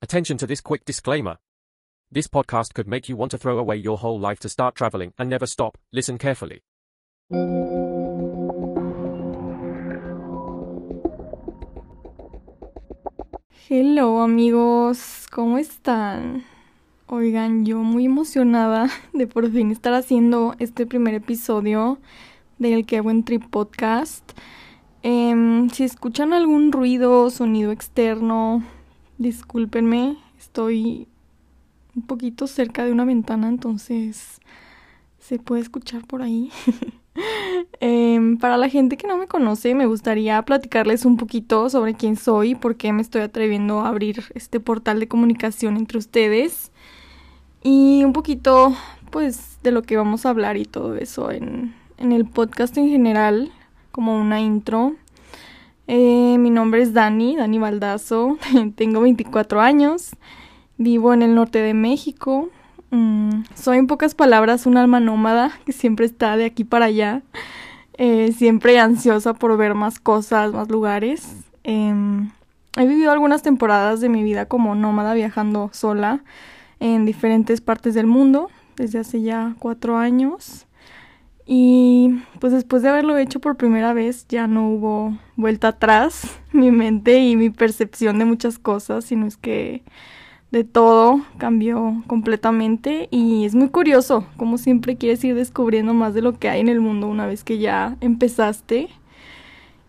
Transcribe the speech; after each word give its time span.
Attention 0.00 0.38
to 0.38 0.46
this 0.46 0.60
quick 0.60 0.84
disclaimer. 0.84 1.38
This 2.08 2.28
podcast 2.28 2.72
could 2.72 2.86
make 2.86 3.08
you 3.08 3.16
want 3.16 3.32
to 3.32 3.38
throw 3.38 3.58
away 3.58 3.74
your 3.74 3.98
whole 3.98 4.16
life 4.16 4.38
to 4.40 4.48
start 4.48 4.76
traveling 4.76 5.12
and 5.18 5.28
never 5.28 5.44
stop. 5.44 5.76
Listen 5.92 6.18
carefully. 6.18 6.62
Hello 13.68 14.22
amigos, 14.22 15.26
¿cómo 15.32 15.58
están? 15.58 16.44
Oigan, 17.08 17.66
yo 17.66 17.78
muy 17.78 18.04
emocionada 18.04 18.88
de 19.12 19.26
por 19.26 19.50
fin 19.50 19.72
estar 19.72 19.94
haciendo 19.94 20.54
este 20.60 20.86
primer 20.86 21.14
episodio 21.14 21.98
del 22.58 22.86
Que 22.86 23.00
Buen 23.00 23.24
Trip 23.24 23.42
Podcast. 23.50 24.22
Em, 25.02 25.68
si 25.70 25.82
escuchan 25.82 26.32
algún 26.32 26.70
ruido, 26.70 27.30
sonido 27.30 27.72
externo, 27.72 28.62
discúlpenme, 29.18 30.16
estoy 30.38 31.08
un 31.94 32.02
poquito 32.02 32.46
cerca 32.46 32.84
de 32.84 32.92
una 32.92 33.04
ventana, 33.04 33.48
entonces 33.48 34.40
se 35.18 35.38
puede 35.38 35.62
escuchar 35.62 36.06
por 36.06 36.22
ahí. 36.22 36.50
Em, 37.80 38.38
para 38.38 38.56
la 38.56 38.68
gente 38.68 38.96
que 38.96 39.08
no 39.08 39.16
me 39.16 39.26
conoce, 39.26 39.74
me 39.74 39.86
gustaría 39.86 40.40
platicarles 40.42 41.04
un 41.04 41.16
poquito 41.16 41.68
sobre 41.68 41.94
quién 41.94 42.14
soy, 42.14 42.54
por 42.54 42.76
qué 42.76 42.92
me 42.92 43.02
estoy 43.02 43.22
atreviendo 43.22 43.80
a 43.80 43.88
abrir 43.88 44.22
este 44.34 44.60
portal 44.60 45.00
de 45.00 45.08
comunicación 45.08 45.76
entre 45.76 45.98
ustedes 45.98 46.70
y 47.62 48.04
un 48.04 48.12
poquito, 48.12 48.72
pues, 49.10 49.58
de 49.64 49.72
lo 49.72 49.82
que 49.82 49.96
vamos 49.96 50.26
a 50.26 50.30
hablar 50.30 50.56
y 50.56 50.64
todo 50.64 50.94
eso 50.94 51.32
en, 51.32 51.74
en 51.96 52.12
el 52.12 52.24
podcast 52.24 52.76
en 52.76 52.88
general, 52.88 53.50
como 53.90 54.20
una 54.20 54.40
intro. 54.40 54.94
Eh, 55.90 56.36
mi 56.38 56.50
nombre 56.50 56.82
es 56.82 56.92
Dani, 56.92 57.36
Dani 57.36 57.58
Baldazo, 57.58 58.36
tengo 58.76 59.00
24 59.00 59.62
años, 59.62 60.10
vivo 60.76 61.14
en 61.14 61.22
el 61.22 61.34
norte 61.34 61.60
de 61.60 61.72
México. 61.72 62.50
Mm, 62.90 63.44
soy 63.54 63.78
en 63.78 63.86
pocas 63.86 64.14
palabras 64.14 64.66
un 64.66 64.76
alma 64.76 65.00
nómada 65.00 65.50
que 65.64 65.72
siempre 65.72 66.04
está 66.04 66.36
de 66.36 66.44
aquí 66.44 66.64
para 66.64 66.84
allá, 66.84 67.22
eh, 67.94 68.32
siempre 68.32 68.78
ansiosa 68.78 69.32
por 69.32 69.56
ver 69.56 69.74
más 69.74 69.98
cosas, 69.98 70.52
más 70.52 70.68
lugares. 70.68 71.34
Em, 71.64 72.32
he 72.76 72.86
vivido 72.86 73.10
algunas 73.10 73.40
temporadas 73.40 74.02
de 74.02 74.10
mi 74.10 74.22
vida 74.22 74.44
como 74.44 74.74
nómada 74.74 75.14
viajando 75.14 75.70
sola 75.72 76.22
en 76.80 77.06
diferentes 77.06 77.62
partes 77.62 77.94
del 77.94 78.06
mundo 78.06 78.50
desde 78.76 78.98
hace 78.98 79.22
ya 79.22 79.56
cuatro 79.58 79.96
años. 79.96 80.67
Y 81.50 82.20
pues 82.40 82.52
después 82.52 82.82
de 82.82 82.90
haberlo 82.90 83.16
hecho 83.16 83.40
por 83.40 83.56
primera 83.56 83.94
vez 83.94 84.26
ya 84.28 84.46
no 84.46 84.68
hubo 84.68 85.16
vuelta 85.34 85.68
atrás. 85.68 86.38
Mi 86.52 86.70
mente 86.70 87.20
y 87.20 87.36
mi 87.36 87.48
percepción 87.48 88.18
de 88.18 88.26
muchas 88.26 88.58
cosas, 88.58 89.06
sino 89.06 89.26
es 89.26 89.38
que 89.38 89.82
de 90.50 90.64
todo 90.64 91.22
cambió 91.38 92.02
completamente 92.06 93.08
y 93.10 93.46
es 93.46 93.54
muy 93.54 93.70
curioso, 93.70 94.26
como 94.36 94.58
siempre 94.58 94.96
quieres 94.96 95.24
ir 95.24 95.34
descubriendo 95.34 95.94
más 95.94 96.12
de 96.12 96.22
lo 96.22 96.38
que 96.38 96.50
hay 96.50 96.60
en 96.60 96.68
el 96.68 96.80
mundo 96.80 97.06
una 97.06 97.26
vez 97.26 97.44
que 97.44 97.56
ya 97.56 97.96
empezaste. 98.02 98.90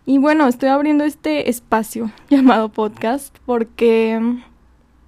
Y 0.06 0.18
bueno, 0.18 0.48
estoy 0.48 0.70
abriendo 0.70 1.04
este 1.04 1.50
espacio 1.50 2.10
llamado 2.30 2.70
podcast 2.70 3.38
porque 3.46 4.18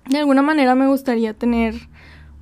de 0.09 0.17
alguna 0.17 0.41
manera 0.41 0.75
me 0.75 0.88
gustaría 0.88 1.33
tener 1.33 1.75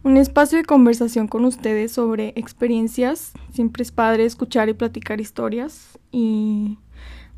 un 0.04 0.18
espacio 0.18 0.58
de 0.58 0.66
conversación 0.66 1.28
con 1.28 1.46
ustedes 1.46 1.92
sobre 1.92 2.34
experiencias. 2.36 3.34
Siempre 3.52 3.84
es 3.84 3.92
padre 3.92 4.26
escuchar 4.26 4.70
y 4.70 4.74
platicar 4.74 5.20
historias 5.20 6.00
y 6.12 6.78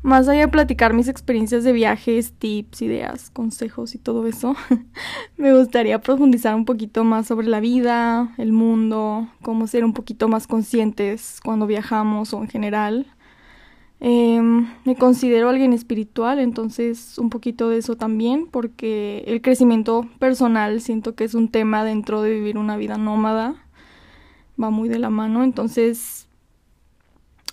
más 0.02 0.26
allá 0.26 0.40
de 0.42 0.48
platicar 0.48 0.94
mis 0.94 1.06
experiencias 1.06 1.62
de 1.62 1.72
viajes, 1.72 2.32
tips, 2.32 2.82
ideas, 2.82 3.30
consejos 3.30 3.94
y 3.94 3.98
todo 3.98 4.26
eso, 4.26 4.56
me 5.36 5.56
gustaría 5.56 6.00
profundizar 6.00 6.56
un 6.56 6.64
poquito 6.64 7.04
más 7.04 7.28
sobre 7.28 7.46
la 7.46 7.60
vida, 7.60 8.34
el 8.36 8.52
mundo, 8.52 9.28
cómo 9.42 9.68
ser 9.68 9.84
un 9.84 9.92
poquito 9.92 10.26
más 10.26 10.48
conscientes 10.48 11.40
cuando 11.44 11.68
viajamos 11.68 12.34
o 12.34 12.42
en 12.42 12.48
general. 12.48 13.06
Em, 14.04 14.66
me 14.84 14.96
considero 14.96 15.48
alguien 15.48 15.72
espiritual, 15.72 16.40
entonces 16.40 17.18
un 17.18 17.30
poquito 17.30 17.68
de 17.68 17.78
eso 17.78 17.94
también, 17.94 18.48
porque 18.50 19.22
el 19.28 19.40
crecimiento 19.40 20.08
personal 20.18 20.80
siento 20.80 21.14
que 21.14 21.22
es 21.22 21.34
un 21.34 21.48
tema 21.48 21.84
dentro 21.84 22.20
de 22.20 22.32
vivir 22.32 22.58
una 22.58 22.76
vida 22.76 22.98
nómada, 22.98 23.64
va 24.60 24.70
muy 24.70 24.88
de 24.88 24.98
la 24.98 25.08
mano, 25.08 25.44
entonces 25.44 26.26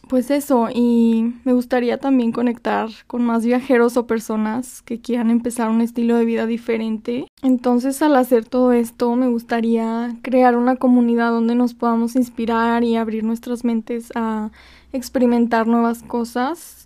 pues 0.08 0.32
eso, 0.32 0.70
y 0.74 1.36
me 1.46 1.54
gustaría 1.54 2.00
también 2.00 2.32
conectar 2.32 2.90
con 3.06 3.24
más 3.24 3.46
viajeros 3.46 3.96
o 3.96 4.08
personas 4.08 4.82
que 4.82 5.00
quieran 5.00 5.30
empezar 5.30 5.70
un 5.70 5.82
estilo 5.82 6.18
de 6.18 6.26
vida 6.26 6.48
diferente. 6.48 7.28
Entonces, 7.44 8.02
al 8.02 8.16
hacer 8.16 8.44
todo 8.44 8.72
esto, 8.72 9.16
me 9.16 9.28
gustaría 9.28 10.18
crear 10.24 10.58
una 10.58 10.78
comunidad 10.78 11.30
donde 11.30 11.54
nos 11.54 11.76
podamos 11.76 12.16
inspirar 12.16 12.84
y 12.84 12.96
abrir 12.96 13.24
nuestras 13.24 13.64
mentes 13.64 14.12
a 14.16 14.50
experimentar 14.94 15.68
nuevas 15.68 16.04
cosas. 16.04 16.86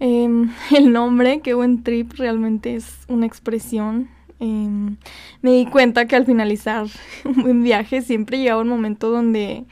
Em, 0.00 0.50
el 0.76 0.92
nombre, 0.92 1.40
qué 1.40 1.54
buen 1.54 1.82
trip, 1.82 2.12
realmente 2.14 2.74
es 2.74 3.04
una 3.08 3.26
expresión. 3.26 4.08
Em, 4.40 4.96
me 5.42 5.52
di 5.52 5.66
cuenta 5.66 6.06
que 6.06 6.16
al 6.16 6.26
finalizar 6.26 6.86
un 7.24 7.42
buen 7.42 7.62
viaje 7.62 8.02
siempre 8.02 8.38
llegaba 8.38 8.62
un 8.62 8.68
momento 8.68 9.10
donde 9.10 9.64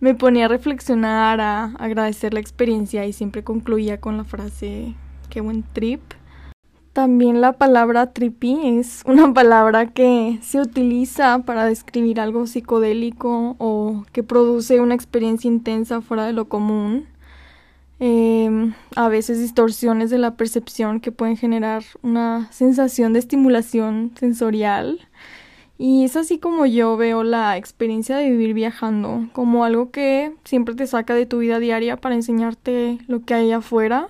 me 0.00 0.14
ponía 0.14 0.46
a 0.46 0.48
reflexionar, 0.48 1.40
a 1.40 1.64
agradecer 1.78 2.34
la 2.34 2.40
experiencia 2.40 3.06
y 3.06 3.12
siempre 3.12 3.44
concluía 3.44 4.00
con 4.00 4.16
la 4.16 4.24
frase 4.24 4.94
qué 5.28 5.40
buen 5.40 5.62
trip. 5.62 6.00
También 7.00 7.40
la 7.40 7.54
palabra 7.54 8.12
trippy 8.12 8.58
es 8.78 9.00
una 9.06 9.32
palabra 9.32 9.86
que 9.86 10.38
se 10.42 10.60
utiliza 10.60 11.38
para 11.46 11.64
describir 11.64 12.20
algo 12.20 12.46
psicodélico 12.46 13.56
o 13.56 14.04
que 14.12 14.22
produce 14.22 14.80
una 14.80 14.96
experiencia 14.96 15.48
intensa 15.48 16.02
fuera 16.02 16.26
de 16.26 16.34
lo 16.34 16.50
común. 16.50 17.06
Em, 18.00 18.74
a 18.96 19.08
veces 19.08 19.38
distorsiones 19.38 20.10
de 20.10 20.18
la 20.18 20.36
percepción 20.36 21.00
que 21.00 21.10
pueden 21.10 21.38
generar 21.38 21.84
una 22.02 22.52
sensación 22.52 23.14
de 23.14 23.20
estimulación 23.20 24.12
sensorial 24.20 25.00
y 25.82 26.04
es 26.04 26.14
así 26.16 26.38
como 26.38 26.66
yo 26.66 26.98
veo 26.98 27.22
la 27.22 27.56
experiencia 27.56 28.18
de 28.18 28.28
vivir 28.28 28.52
viajando, 28.52 29.30
como 29.32 29.64
algo 29.64 29.90
que 29.90 30.34
siempre 30.44 30.74
te 30.74 30.86
saca 30.86 31.14
de 31.14 31.24
tu 31.24 31.38
vida 31.38 31.58
diaria 31.60 31.96
para 31.96 32.14
enseñarte 32.14 32.98
lo 33.06 33.24
que 33.24 33.32
hay 33.32 33.52
afuera. 33.52 34.08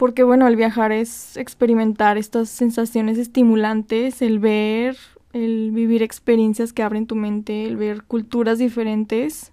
Porque 0.00 0.22
bueno, 0.22 0.48
el 0.48 0.56
viajar 0.56 0.92
es 0.92 1.36
experimentar 1.36 2.16
estas 2.16 2.48
sensaciones 2.48 3.18
estimulantes, 3.18 4.22
el 4.22 4.38
ver, 4.38 4.96
el 5.34 5.72
vivir 5.72 6.02
experiencias 6.02 6.72
que 6.72 6.82
abren 6.82 7.06
tu 7.06 7.16
mente, 7.16 7.66
el 7.66 7.76
ver 7.76 8.04
culturas 8.04 8.56
diferentes, 8.56 9.52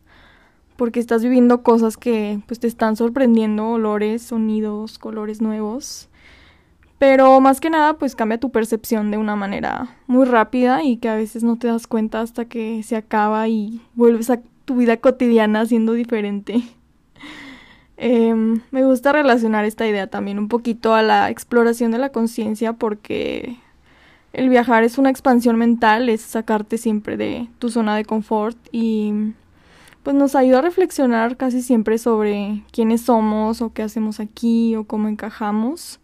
porque 0.77 1.01
estás 1.01 1.21
viviendo 1.21 1.63
cosas 1.63 1.97
que 1.97 2.39
pues 2.47 2.61
te 2.61 2.67
están 2.67 2.95
sorprendiendo, 2.95 3.71
olores, 3.71 4.21
sonidos, 4.21 4.97
colores 4.99 5.41
nuevos. 5.41 6.07
Pero 6.97 7.41
más 7.41 7.59
que 7.59 7.69
nada, 7.69 7.95
pues 7.95 8.15
cambia 8.15 8.39
tu 8.39 8.49
percepción 8.49 9.11
de 9.11 9.17
una 9.17 9.35
manera 9.35 9.97
muy 10.07 10.25
rápida 10.25 10.81
y 10.81 10.95
que 10.95 11.09
a 11.09 11.15
veces 11.15 11.43
no 11.43 11.57
te 11.57 11.67
das 11.67 11.87
cuenta 11.87 12.21
hasta 12.21 12.45
que 12.45 12.83
se 12.83 12.95
acaba 12.95 13.49
y 13.49 13.81
vuelves 13.95 14.29
a 14.29 14.39
tu 14.63 14.77
vida 14.77 14.95
cotidiana 14.95 15.65
siendo 15.65 15.91
diferente. 15.91 16.63
Em, 17.97 18.61
me 18.69 18.85
gusta 18.85 19.11
relacionar 19.11 19.65
esta 19.65 19.87
idea 19.87 20.07
también 20.07 20.37
un 20.37 20.47
poquito 20.47 20.93
a 20.93 21.01
la 21.01 21.31
exploración 21.31 21.91
de 21.91 21.97
la 21.97 22.09
conciencia 22.09 22.73
porque 22.73 23.57
el 24.33 24.49
viajar 24.49 24.83
es 24.83 24.99
una 24.99 25.09
expansión 25.09 25.57
mental, 25.57 26.09
es 26.09 26.21
sacarte 26.21 26.77
siempre 26.77 27.17
de 27.17 27.47
tu 27.57 27.69
zona 27.69 27.95
de 27.95 28.05
confort 28.05 28.57
y 28.71 29.33
pues 30.03 30.15
nos 30.15 30.35
ayuda 30.35 30.59
a 30.59 30.61
reflexionar 30.61 31.37
casi 31.37 31.61
siempre 31.61 31.97
sobre 31.97 32.63
quiénes 32.71 33.01
somos 33.01 33.61
o 33.61 33.73
qué 33.73 33.81
hacemos 33.81 34.19
aquí 34.19 34.75
o 34.75 34.83
cómo 34.85 35.07
encajamos. 35.07 35.99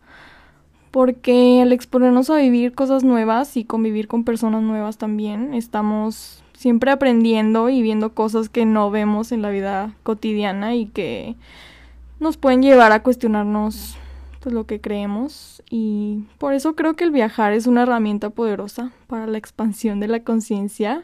Porque 0.92 1.62
al 1.62 1.72
exponernos 1.72 2.30
a 2.30 2.38
vivir 2.38 2.74
cosas 2.74 3.04
nuevas 3.04 3.56
y 3.56 3.66
convivir 3.66 4.08
con 4.08 4.24
personas 4.24 4.62
nuevas 4.62 4.98
también, 4.98 5.54
estamos 5.54 6.44
siempre 6.54 6.92
aprendiendo 6.92 7.70
y 7.70 7.82
viendo 7.82 8.14
cosas 8.14 8.50
que 8.50 8.66
no 8.66 8.92
vemos 8.92 9.32
en 9.32 9.42
la 9.42 9.50
vida 9.50 9.96
cotidiana 10.04 10.76
y 10.76 10.88
que 10.88 11.36
nos 12.24 12.38
pueden 12.38 12.64
llevar 12.64 12.92
a 12.94 13.04
cuestionarnos 13.04 13.98
pues, 14.40 14.56
lo 14.56 14.66
que 14.66 14.82
creemos 14.82 15.62
y 15.70 16.24
por 16.38 16.54
eso 16.54 16.76
creo 16.76 16.96
que 16.96 17.04
el 17.04 17.12
viajar 17.12 17.54
es 17.54 17.68
una 17.68 17.84
herramienta 17.84 18.30
poderosa 18.32 18.92
para 19.08 19.28
la 19.28 19.38
expansión 19.38 20.00
de 20.00 20.08
la 20.08 20.24
conciencia 20.24 21.04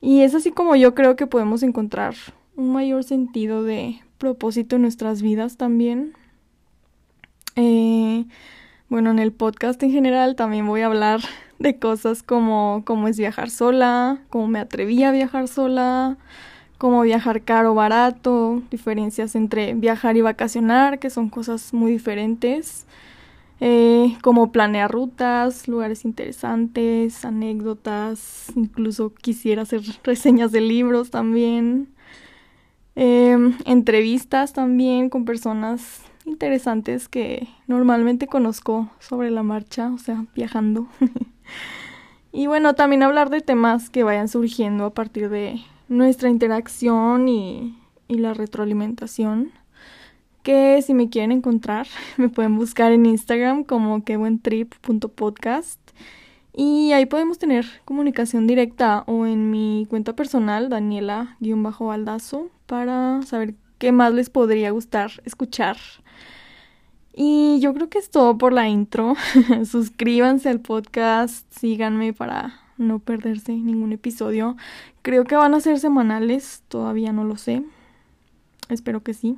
y 0.00 0.22
es 0.22 0.34
así 0.34 0.50
como 0.50 0.74
yo 0.76 0.94
creo 0.94 1.16
que 1.16 1.28
podemos 1.28 1.62
encontrar 1.62 2.14
un 2.56 2.72
mayor 2.72 3.04
sentido 3.04 3.62
de 3.62 4.00
propósito 4.18 4.76
en 4.76 4.82
nuestras 4.82 5.22
vidas 5.22 5.56
también. 5.56 6.14
Eh, 7.56 8.24
bueno, 8.88 9.10
en 9.10 9.20
el 9.20 9.32
podcast 9.32 9.82
en 9.82 9.92
general 9.92 10.34
también 10.34 10.66
voy 10.66 10.80
a 10.80 10.86
hablar 10.86 11.20
de 11.60 11.78
cosas 11.78 12.22
como 12.22 12.82
cómo 12.84 13.06
es 13.08 13.16
viajar 13.16 13.48
sola, 13.48 14.22
cómo 14.28 14.48
me 14.48 14.58
atreví 14.58 15.02
a 15.04 15.12
viajar 15.12 15.46
sola, 15.46 16.18
cómo 16.82 17.02
viajar 17.02 17.42
caro 17.42 17.70
o 17.70 17.74
barato, 17.76 18.60
diferencias 18.68 19.36
entre 19.36 19.72
viajar 19.74 20.16
y 20.16 20.20
vacacionar, 20.20 20.98
que 20.98 21.10
son 21.10 21.30
cosas 21.30 21.72
muy 21.72 21.92
diferentes. 21.92 22.86
eh, 23.60 24.18
como 24.22 24.50
planear 24.50 24.90
rutas, 24.90 25.68
lugares 25.68 26.04
interesantes, 26.04 27.24
anécdotas, 27.24 28.46
incluso 28.56 29.14
quisiera 29.14 29.62
hacer 29.62 29.82
reseñas 30.02 30.50
de 30.50 30.60
libros 30.60 31.10
también, 31.12 31.88
em, 32.96 33.56
entrevistas 33.64 34.52
también 34.52 35.08
con 35.08 35.24
personas 35.24 36.02
interesantes 36.24 37.08
que 37.08 37.46
normalmente 37.68 38.26
conozco 38.26 38.90
sobre 38.98 39.30
la 39.30 39.44
marcha, 39.44 39.92
o 39.94 39.98
sea, 39.98 40.26
viajando. 40.34 40.88
y 42.32 42.48
bueno, 42.48 42.74
también 42.74 43.04
hablar 43.04 43.30
de 43.30 43.40
temas 43.40 43.88
que 43.88 44.02
vayan 44.02 44.26
surgiendo 44.26 44.86
a 44.86 44.94
partir 44.94 45.28
de 45.28 45.62
nuestra 45.92 46.28
interacción 46.28 47.28
y, 47.28 47.78
la 48.08 48.34
retroalimentación 48.34 49.52
que 50.42 50.82
si 50.82 50.92
me 50.92 51.08
quieren 51.08 51.32
encontrar 51.32 51.86
me 52.18 52.28
pueden 52.28 52.56
buscar 52.56 52.92
en 52.92 53.06
Instagram 53.06 53.64
como 53.64 54.04
quebuentrip.podcast 54.04 55.80
y 56.54 56.92
ahí 56.92 57.06
podemos 57.06 57.38
tener 57.38 57.64
comunicación 57.86 58.46
directa 58.46 59.04
o 59.06 59.24
en 59.24 59.50
mi 59.50 59.86
cuenta 59.88 60.14
personal 60.14 60.68
Daniela-Baldazo 60.68 62.50
para 62.66 63.22
saber 63.22 63.54
qué 63.78 63.92
más 63.92 64.12
les 64.12 64.28
podría 64.28 64.70
gustar 64.70 65.10
escuchar. 65.24 65.78
Y 67.14 67.58
yo 67.60 67.72
creo 67.72 67.88
que 67.88 67.98
es 67.98 68.10
todo 68.10 68.36
por 68.36 68.52
la 68.52 68.68
intro. 68.68 69.14
Suscríbanse 69.64 70.50
al 70.50 70.60
podcast, 70.60 71.50
síganme 71.50 72.12
para 72.12 72.61
no 72.78 72.98
perderse 72.98 73.52
ningún 73.52 73.92
episodio. 73.92 74.56
Creo 75.02 75.24
que 75.24 75.36
van 75.36 75.54
a 75.54 75.60
ser 75.60 75.78
semanales, 75.78 76.62
todavía 76.68 77.12
no 77.12 77.24
lo 77.24 77.36
sé. 77.36 77.62
Espero 78.68 79.02
que 79.02 79.14
sí. 79.14 79.36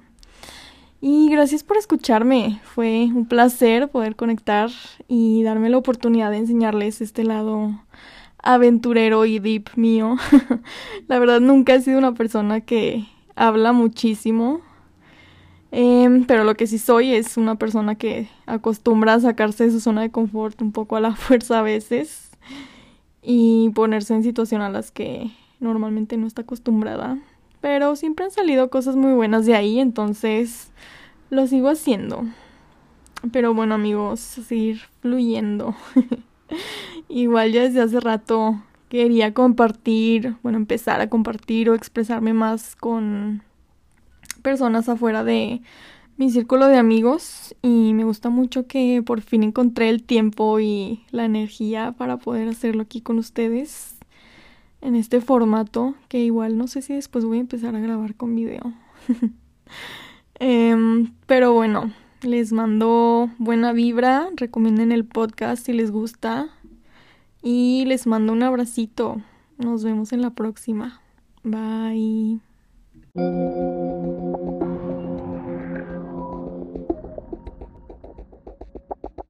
Y 1.00 1.28
gracias 1.28 1.62
por 1.62 1.76
escucharme. 1.76 2.60
Fue 2.64 3.10
un 3.14 3.26
placer 3.26 3.88
poder 3.88 4.16
conectar 4.16 4.70
y 5.06 5.42
darme 5.42 5.68
la 5.68 5.78
oportunidad 5.78 6.30
de 6.30 6.38
enseñarles 6.38 7.00
este 7.00 7.24
lado 7.24 7.78
aventurero 8.38 9.24
y 9.24 9.38
deep 9.38 9.70
mío. 9.76 10.16
la 11.08 11.18
verdad 11.18 11.40
nunca 11.40 11.74
he 11.74 11.82
sido 11.82 11.98
una 11.98 12.14
persona 12.14 12.60
que 12.60 13.06
habla 13.36 13.72
muchísimo. 13.72 14.60
Em, 15.72 16.24
pero 16.24 16.44
lo 16.44 16.54
que 16.54 16.68
sí 16.68 16.78
soy 16.78 17.12
es 17.14 17.36
una 17.36 17.56
persona 17.56 17.96
que 17.96 18.28
acostumbra 18.46 19.14
a 19.14 19.20
sacarse 19.20 19.64
de 19.64 19.72
su 19.72 19.80
zona 19.80 20.02
de 20.02 20.10
confort 20.10 20.62
un 20.62 20.70
poco 20.70 20.96
a 20.96 21.00
la 21.00 21.12
fuerza 21.16 21.58
a 21.58 21.62
veces 21.62 22.30
y 23.24 23.70
ponerse 23.70 24.14
en 24.14 24.22
situaciones 24.22 24.66
a 24.66 24.70
las 24.70 24.90
que 24.90 25.30
normalmente 25.60 26.16
no 26.16 26.26
está 26.26 26.42
acostumbrada 26.42 27.18
pero 27.64 27.96
siempre 27.96 28.26
han 28.26 28.30
salido 28.30 28.68
cosas 28.68 28.94
muy 28.94 29.14
buenas 29.14 29.46
de 29.46 29.56
ahí, 29.56 29.80
entonces 29.80 30.70
lo 31.30 31.46
sigo 31.46 31.70
haciendo. 31.70 32.26
Pero 33.32 33.54
bueno 33.54 33.76
amigos, 33.76 34.20
seguir 34.20 34.82
fluyendo. 35.00 35.74
Igual 37.08 37.52
ya 37.52 37.62
desde 37.62 37.80
hace 37.80 38.00
rato 38.00 38.62
quería 38.90 39.32
compartir, 39.32 40.36
bueno, 40.42 40.58
empezar 40.58 41.00
a 41.00 41.08
compartir 41.08 41.70
o 41.70 41.74
expresarme 41.74 42.34
más 42.34 42.76
con 42.76 43.42
personas 44.42 44.90
afuera 44.90 45.24
de 45.24 45.62
mi 46.16 46.30
círculo 46.30 46.68
de 46.68 46.78
amigos 46.78 47.54
y 47.62 47.92
me 47.94 48.04
gusta 48.04 48.30
mucho 48.30 48.66
que 48.66 49.02
por 49.04 49.20
fin 49.20 49.42
encontré 49.42 49.88
el 49.88 50.02
tiempo 50.02 50.60
y 50.60 51.04
la 51.10 51.24
energía 51.24 51.92
para 51.96 52.18
poder 52.18 52.48
hacerlo 52.48 52.82
aquí 52.82 53.00
con 53.00 53.18
ustedes 53.18 53.96
en 54.80 54.94
este 54.94 55.20
formato, 55.20 55.94
que 56.08 56.20
igual 56.20 56.58
no 56.58 56.68
sé 56.68 56.82
si 56.82 56.94
después 56.94 57.24
voy 57.24 57.38
a 57.38 57.40
empezar 57.40 57.74
a 57.74 57.80
grabar 57.80 58.14
con 58.14 58.34
video. 58.34 58.72
Em, 60.40 61.12
pero 61.26 61.52
bueno, 61.52 61.92
les 62.22 62.52
mando 62.52 63.30
buena 63.38 63.72
vibra, 63.72 64.28
recomienden 64.34 64.90
el 64.90 65.04
podcast 65.04 65.64
si 65.64 65.72
les 65.72 65.92
gusta 65.92 66.48
y 67.40 67.84
les 67.86 68.06
mando 68.06 68.32
un 68.32 68.42
abracito. 68.42 69.22
Nos 69.58 69.84
vemos 69.84 70.12
en 70.12 70.22
la 70.22 70.30
próxima. 70.30 71.00
Bye. 71.44 72.40